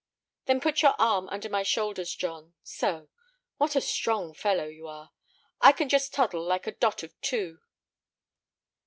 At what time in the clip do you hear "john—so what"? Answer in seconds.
2.15-3.75